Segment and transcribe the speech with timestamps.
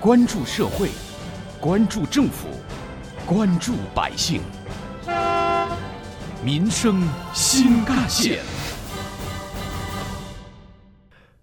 [0.00, 0.90] 关注社会，
[1.60, 2.46] 关注政府，
[3.26, 4.40] 关注百姓，
[6.40, 7.02] 民生
[7.34, 8.38] 新干线。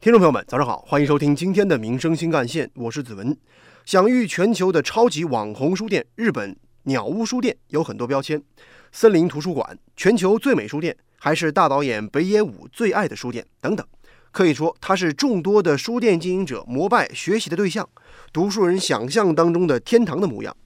[0.00, 3.36] 听众朋友们，早上好，欢迎收听今天的《民生新干线》，我是子文。
[3.84, 8.42] 享誉全球的超级网红书店——日本鸟屋书店，有很多标签：
[8.90, 13.86] 森林图书馆、全球最美书店，还是大导演北野武最爱的书店等等。
[14.30, 17.88] 可以说，它是众多的书店经营者膜拜学习的对象，
[18.32, 20.56] 读书人想象当中的天堂的模样。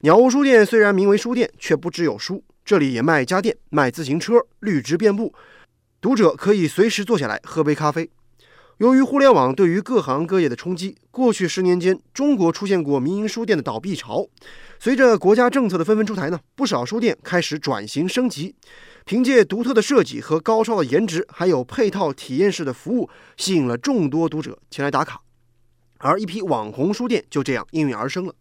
[0.00, 5.32] 鸟屋书店虽然名为书店，却不只有书，这里也卖家电、卖自行车，绿植遍布，
[6.00, 8.10] 读者可以随时坐下来喝杯咖啡。
[8.78, 14.26] 由于互联网对于各行各业的冲击，过去十年间，中国出现过民营书店的倒闭潮。
[14.80, 18.54] 随着国家政策的纷纷出台呢，不少书店开始转型升级。
[19.04, 25.20] 凭借独特的设计和高超的颜值，还有配套体验式的服务，吸引了众多读者前来打卡。
[25.98, 28.34] 而一批网红书店就这样应运而生了。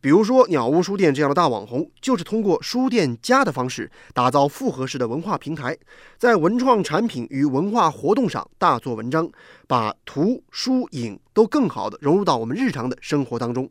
[0.00, 5.76] 比如说鸟屋书店这样的大网红，就是通过书店家的方式，打造复合式的文化平台，
[6.18, 9.30] 在文创产品与文化活动上大做文章，
[9.66, 13.70] 把图书影都更好地融入到我们日常的生活当中。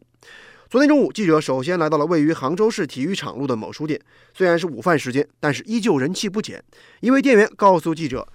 [0.69, 3.99] 昨天中午，记者首先来到了位于杭州市体育场路的某书店。
[4.35, 6.63] 虽然是午饭时间，但是依旧人气不减。
[6.99, 8.27] 一位店员告诉记者，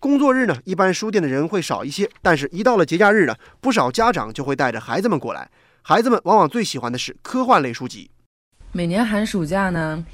[0.00, 5.48] 工作日呢，一般书店的人会少一些，但是一到了节假日呢，不少家长就会带着孩子们过来。
[5.82, 8.10] 孩子们往往最喜欢的是科幻类书籍。
[8.72, 10.04] 每年寒暑假呢，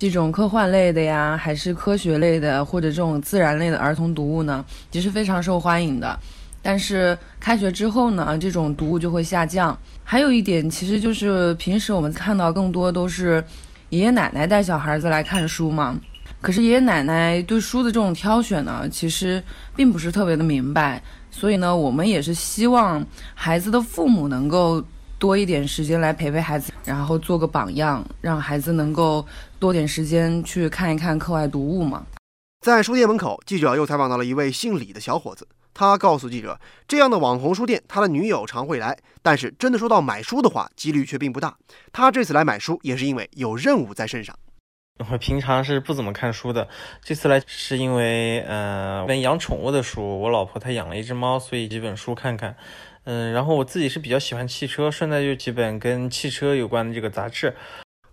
[0.00, 6.18] 这种科幻类的呀，还是科学类的，或者这种自然类的儿童读物呢，也是非常受欢迎的。
[6.62, 9.76] 但是开学之后呢，这种读物就会下降。
[10.04, 13.42] 还有一点，其实就是平时我们看到更多都是
[13.88, 15.98] 爷爷奶奶带小孩子来看书嘛。
[16.40, 19.42] 可是爷爷奶奶对书的这种挑选呢，其实
[19.76, 21.02] 并不是特别的明白。
[21.30, 24.82] 所以呢，我们也是希望孩子的父母能够
[25.18, 29.24] 多一点时间来陪陪孩子，然后做个榜样，让孩子能够
[29.58, 32.04] 多点时间去看一看课外读物嘛。
[32.62, 35.46] 在书店门口，记者又采访到了一位姓李的小伙子。
[35.72, 41.56] 他告诉记者，这样的网红书店，他的女友常会来，但是真的说到买书的话，几率却并不大。
[41.92, 44.36] 他这次来买书，也是因为有任务在身上。
[45.10, 46.68] 我平常是不怎么看书的，
[47.02, 52.54] 这次来是因为，呃，跟养宠物的书，我老婆她养了一只猫，所以几本书看看。
[53.04, 57.56] 嗯，然后我自己是比较喜欢汽车，顺带就几本跟汽车有关的这个杂志。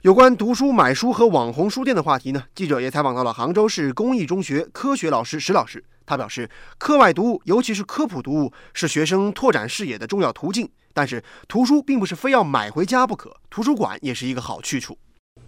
[0.03, 5.84] 有关读书、买书和网红书店的话题呢，记者也采访到了杭州市公益中学科学老师石老师。
[6.07, 10.69] 他表示，课外读物，尤其是科普读物，是学生拓展视野的重要途径。
[10.94, 14.97] 但是，图书并不是非要买回家不可，图书馆也是一个好去处。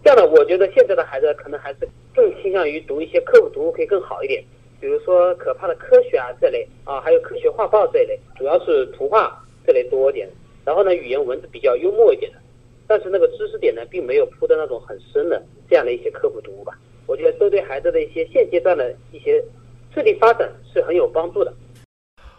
[0.04, 4.44] 这样的，我觉得现在的孩子可能还是更倾向于读一些科普读物，可以更好一点。
[4.78, 10.28] 比如说可怕的科学啊这类啊，还有科学画报这类，主要是图画这类多一点。
[10.62, 12.38] 然后呢，语言文字比较幽默一点的，
[12.86, 16.78] 但是那个知识点呢，并没有铺的那种很深的这样的一些科普读物吧。
[17.06, 19.42] 我觉得都对孩子的一些现阶段的一些。
[19.94, 21.54] 智力发展是很有帮助的。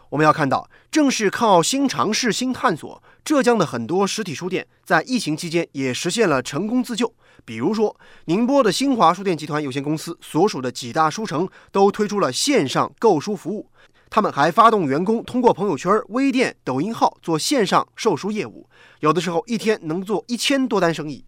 [0.10, 7.14] 我们要看到，正是靠新尝试、新探索，浙江的很多实体书店在疫情期间也实现了成功自救。
[7.46, 7.96] 比如说，
[8.26, 13.70] 宁波的新华书店集团有限公司所属的几大书城都推出了线上购书服务，
[14.10, 18.68] 他们还发动员工通过朋友圈、微店、抖音号做线上售书业务，
[19.00, 21.24] 有的时候一天能做一千多单生意。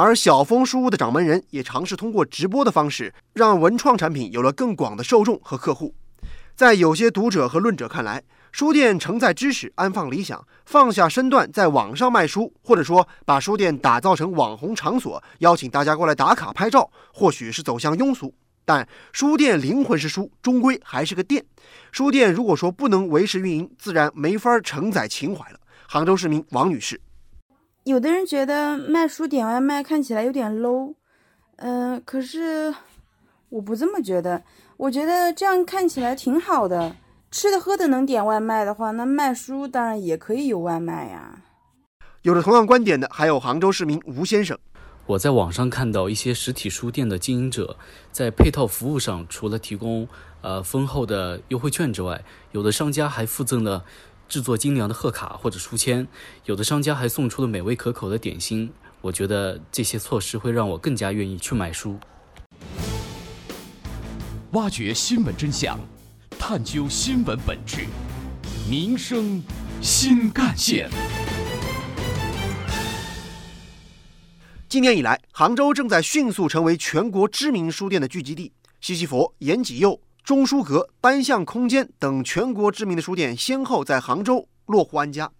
[0.00, 5.92] 而小峰书屋的掌门人也尝试通过直播的方式，让文创产品有了更广的受众和客户。
[6.54, 8.22] 在有些读者和论者看来，
[8.52, 18.32] 书店承载知识、安放理想，放下身段在网上卖书，或者说把书店打造成网红场所，邀请大家过来打卡拍照，或许是走向庸俗。
[18.64, 21.44] 但书店灵魂是书，终归还是个店。
[21.90, 25.58] 书店如果说不能维持运营，自然没法承载情怀了。
[25.88, 27.00] 杭州市民王女士。
[27.88, 30.92] 有的人觉得卖书点外卖看起来有点 low，
[31.56, 32.74] 嗯，可是
[33.48, 34.42] 我不这么觉得。
[34.76, 36.94] 我觉得这样看起来挺好的，
[37.30, 41.40] 吃的喝的能点外卖的话，那卖书当然也可以有外卖呀。
[42.20, 44.58] 有着同样观点的还有杭州市民吴先生。
[45.06, 47.74] 我在网上看到一些实体书店的经营者
[48.12, 50.06] 在配套服务上，除了提供
[50.42, 52.22] 呃丰厚的优惠券之外，
[52.52, 53.82] 有的商家还附赠了。
[54.28, 56.06] 制作精良的贺卡或者书签，
[56.44, 58.70] 有的商家还送出了美味可口的点心。
[59.00, 61.98] 我觉得这些措施会让我更加愿意去买书。
[64.52, 65.78] 挖掘新闻真相，
[66.38, 67.86] 探究新闻本质，
[68.68, 69.42] 民生
[69.80, 70.90] 新干线。
[74.68, 78.52] 今年以来，杭州正在迅速成为全国知名书店的聚集地。
[78.80, 79.98] 西西弗、延吉佑。
[80.24, 85.30] 中书阁、单向空间等全国知名的书店先后在杭州落户安家。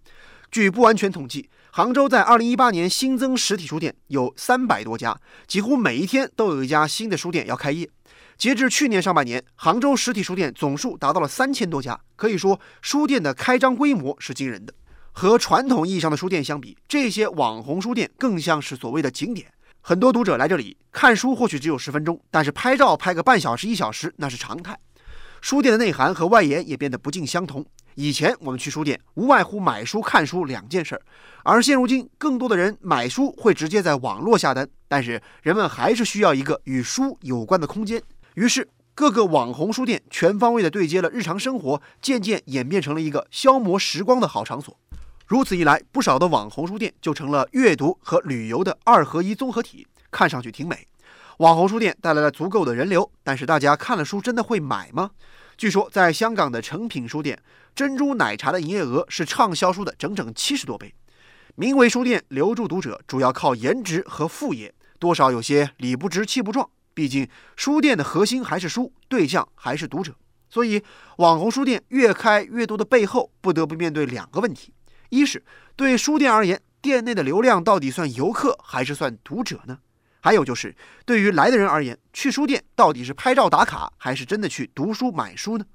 [0.51, 7.87] 据不完全统计，杭州在2018年新增实体书店有三百多家，几乎每一天都有一家新的书店要开业。
[8.35, 14.73] 截至去年上半年，杭州实体书店总数达到了三千多家，可以说书店的开张规模是惊人的。
[15.11, 19.51] 和传统意义上的书店相比，这些网红书店更像是所谓的景点。
[19.81, 24.77] 很多读者来这里看书，或许只有十分钟，但是拍照拍个半小时、一小时那是常态。
[25.41, 27.65] 书店的内涵和外延也变得不尽相同。
[27.95, 31.01] 以前我们去书店无外乎买书、看书两件事儿，
[31.43, 38.01] 而现如今，更多的人买书会直接在网络下单，但是人们还是需要一个与书有关的空间。
[38.35, 44.77] 于是，各个网红书店全方位地对接了日常生活，渐渐演变成了一个消磨时光的好场所。
[45.29, 50.87] 如此一来，不少的网红书店就成了阅读和旅游的二合一综合体，看上去挺美。
[51.37, 55.11] 网红书店带来了足够的人流，但是大家看了书真的会买吗？
[55.55, 57.39] 据说，在香港的诚品书店，
[57.75, 60.91] 珍珠奶茶的营业额是畅销书的整整七十多倍。
[61.53, 66.67] 名为书店留住读者，主要靠颜值和副业，多少有些理不直气不壮。
[66.95, 70.15] 毕竟，书店的核心还是书，对象还是读者。
[70.49, 70.83] 所以，
[71.17, 74.73] 网红书店越开越多的背后，不得不面对两个问题。
[75.09, 75.43] 一是
[75.75, 79.79] 对书店而言，店内的流量到底算游客还是算读者呢？
[80.21, 80.75] 还有就是
[81.05, 85.65] 对于来的人而言，去书店到底是拍照打卡，还是真的去读书买书呢？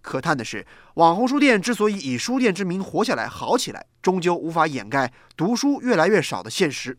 [0.00, 6.98] 可叹的是，网红书店之所以以书店之名活下来、好起来，终究无法掩盖读书越来越少的现实。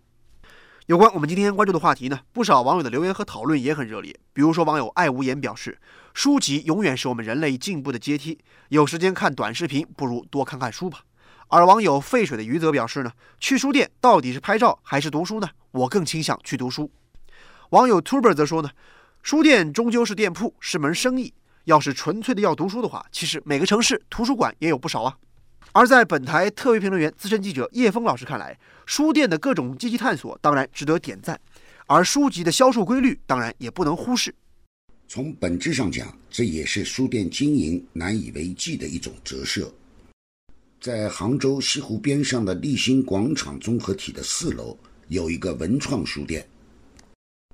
[0.87, 4.17] 有关我们今天关注的话题呢，不少网友的留言和讨论也很热烈。
[4.31, 5.77] 比如说，网友爱无言表示，
[6.13, 8.39] 书籍永远是我们人类进步的阶梯，
[8.69, 10.99] 有时间看短视频，不如多看看书吧。
[11.47, 15.47] 而网友沸水的余则表示呢，去书店到底是拍照还是读书呢？
[15.71, 16.91] 我更倾向去读书。
[17.69, 18.69] 网友 Tuber 则说呢，
[19.21, 21.33] 书店终究是店铺，是门生意。
[21.65, 25.17] 要是纯粹的要读书的话，其实每个城市图书馆也有不少啊。
[25.71, 31.39] 而在本台特约评论员、资深记者叶峰老师看来，书店的各种积极探索当然值得点赞，
[31.87, 34.35] 而书籍的销售规律当然也不能忽视。
[35.07, 39.73] 从本质上讲，这也是书店经营难以为继的一种折射。
[40.83, 44.77] 在杭州西湖边上的立新广场综合体的四楼，
[45.07, 46.45] 有一个文创书店，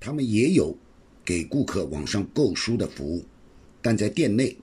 [0.02, 0.76] 他们也有
[1.24, 3.24] 给顾客网上购书的服务，
[3.84, 4.58] 但在店内，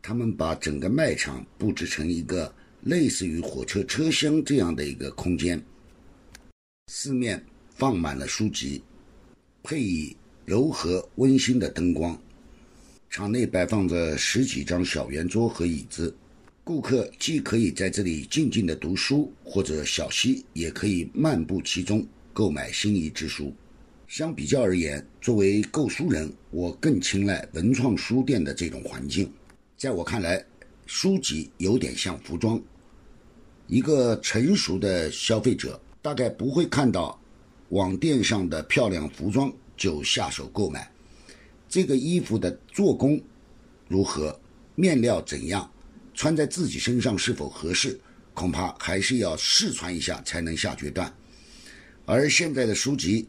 [0.00, 5.60] 他们把整个卖场布置成一个类似于火车车厢这样的一个空间，
[6.86, 7.44] 四面
[7.74, 8.80] 放满了书籍，
[9.64, 12.16] 配以柔和温馨的灯光，
[13.10, 16.14] 场内摆放着十几张小圆桌和椅子。
[16.64, 23.52] 顾客既可以在这里静静的读书，或者小溪，也可以漫步其中购买心仪之书。
[24.06, 29.28] 相比较而言，作为购书人，我更青睐文创书店的这种环境。
[29.76, 30.44] 在我看来，
[30.86, 32.62] 书籍有点像服装，
[33.66, 37.20] 一个成熟的消费者大概不会看到
[37.70, 40.88] 网店上的漂亮服装就下手购买。
[41.68, 43.20] 这个衣服的做工
[43.88, 44.38] 如何，
[44.76, 45.68] 面料怎样？
[46.14, 47.98] 穿在自己身上是否合适，
[48.34, 51.12] 恐怕还是要试穿一下才能下决断。
[52.04, 53.28] 而现在的书籍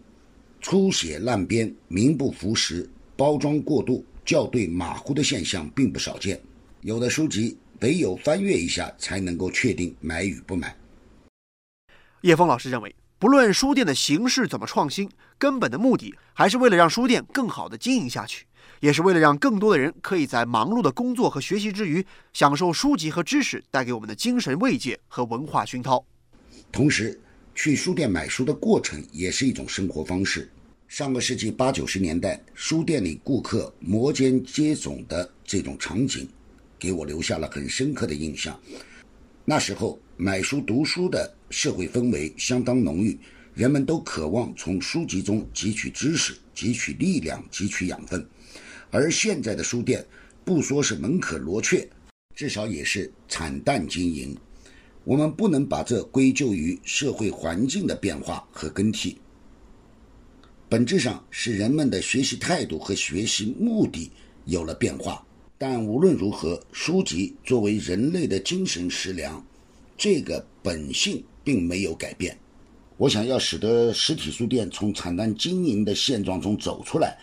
[0.61, 6.41] 粗写烂编、名不符实、包装过度、校对马虎的现象并不少见。
[6.81, 10.75] 有的书籍唯有翻阅一下才能够确定买与不买。
[12.21, 18.45] 叶峰老师认为，不论书店的形式怎么创新，根本的目的还是为了让书店更好的经营下去。
[18.79, 26.05] 也是为了让更多的人可以在忙碌的工作和学习之余，享受书籍和知识带给我们的精神慰藉和文化熏陶。
[26.71, 27.19] 同时，
[27.55, 30.49] 去书店买书的过程也是一种生活方式。
[30.87, 36.27] 上个世纪八九十年代，书店里顾客摩肩接踵的这种场景，
[36.77, 38.59] 给我留下了很深刻的印象。
[39.45, 43.17] 那时候，买书读书的社会氛围相当浓郁，
[43.53, 48.23] 人们都渴望从书籍中汲取知识、汲取力量、汲取养分。
[48.93, 50.05] 而现在的书店，
[50.45, 51.89] 不说是门可罗雀，
[52.35, 54.37] 至少也是惨淡经营。
[55.03, 59.17] 我们不能把这归咎于社会环境的变化和更替，
[60.69, 64.11] 本质上是人们的学习态度和学习目的
[64.45, 65.25] 有了变化。
[65.57, 69.43] 但无论如何，书籍作为人类的精神食粮，
[69.97, 72.37] 这个本性并没有改变。
[72.97, 77.17] 我想要使得实体书店从惨淡经营的现状中走出来。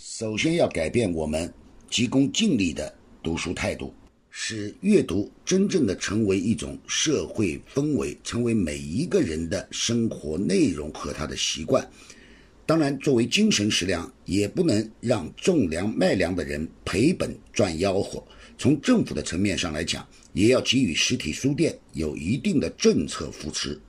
[0.00, 1.52] 首先要改变我们
[1.90, 3.92] 急功近利的读书态度，
[4.30, 11.84] 使阅读真正的成为一种社会氛围，成为每一个人的生活内容和他的习惯。
[12.64, 18.22] 当然，作为精神食粮，也不能让种粮卖粮的人赔本赚吆喝。
[18.56, 23.80] 从政府的层面上来讲，也要给予实体书店有一定的政策扶持。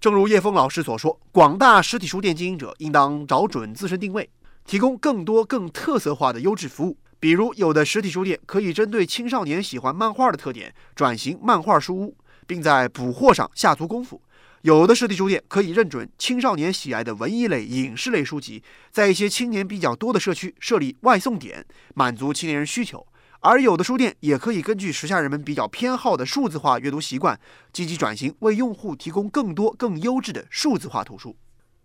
[0.00, 4.28] 正如叶峰老师所说，广大实体书店经营者应当找准自身定位，
[4.64, 6.98] 提供更多更特色化的优质服务。
[7.18, 14.18] 比如，有的实体书店可以针对青少年喜欢漫画的特点，转型漫画书屋，并在补货上下足功夫；
[14.62, 23.06] 有的实体书店可以认准青少年喜爱的文艺类、影视类书籍，在一些青年比较多的社区设立外送点，满足青年人需求。
[23.40, 27.38] 而有的书店也可以根据时下人们比较偏好的数字化阅读习惯，
[27.70, 31.36] 积极转型，为用户提供更多更优质的数字化图书。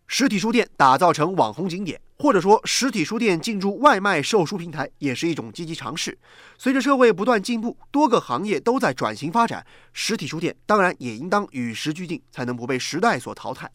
[0.08, 6.18] 实体书店打造成网红景点，或者说实体书店进驻外卖售书平台，也是一种积极尝试。
[6.58, 13.70] 随着社会不断进步，多个行业都在转型发展，实体书店当然也应当与时俱进，才能不被时代所淘汰。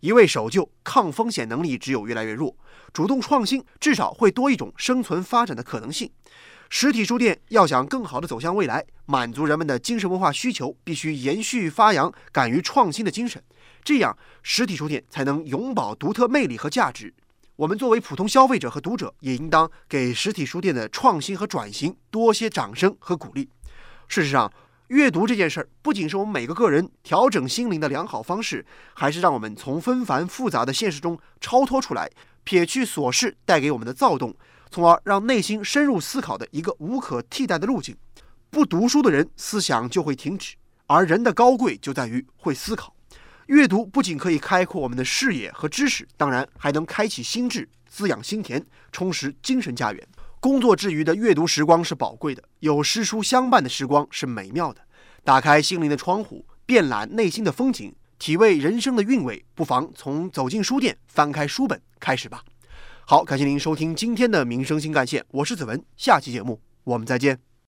[0.00, 2.56] 一味守旧，抗风险能力只有越来越弱；
[2.92, 6.10] 主动创新，至少会多一种生存发展的可能性。
[6.70, 13.42] 实体书店要想更好地走向未来，满足人们的精神文化需求，必须延续发扬敢于创新的精神，
[13.84, 17.12] 这样实体书店才能永葆独特魅力和价值。
[17.56, 23.48] 我们作为普通消费者和读者，也应当给实体书店的创新和转型多些掌声和鼓励。
[24.08, 24.52] 事实上，
[24.88, 32.10] 阅读这件事儿，不仅是我们每个个人调整心灵的良好方式，还是让我们从纷繁复杂的现实中超脱出来，
[32.42, 34.34] 撇去琐事带给我们的躁动。
[34.70, 37.94] 从而让内心深入思考的一个无可替代的路径。
[38.48, 42.94] 不读书的人，思想就会停止，而人的高贵就在于会思考。
[43.46, 50.08] 阅读不仅可以开阔我们的视野和知识，当然还能开启心智，滋养心田，充实精神家园。
[50.40, 54.80] 工作之余的阅读时光是宝贵的，有诗书相伴的时光是美妙的。
[55.24, 62.42] 打开心灵的窗户，遍览内心的风景，体味人生的韵味，不妨从走进书店，翻开书本开始吧。
[63.04, 67.51] 好，感谢您收听今天的《民生新干线》，我是子文，下期节目我们再见。